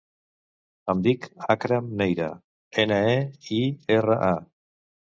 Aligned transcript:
Em 0.93 1.03
dic 1.07 1.27
Akram 1.55 1.93
Neira: 2.01 2.31
ena, 2.87 3.01
e, 3.21 3.47
i, 3.61 3.63
erra, 4.01 4.21
a. 4.35 4.37